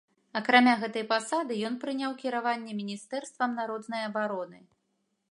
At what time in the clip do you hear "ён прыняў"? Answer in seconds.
1.67-2.15